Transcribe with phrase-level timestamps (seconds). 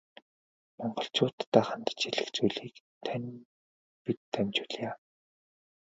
[0.77, 3.31] Монголчууддаа хандаж хэлэх зүйлийг тань
[4.03, 4.91] бид дамжуулъя.